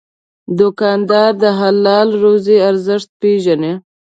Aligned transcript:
دوکاندار 0.59 1.31
د 1.43 1.43
حلال 1.59 2.09
روزي 2.23 2.57
ارزښت 2.69 3.09
پېژني. 3.21 3.73